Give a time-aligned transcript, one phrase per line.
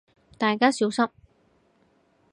[0.35, 1.07] 大家小心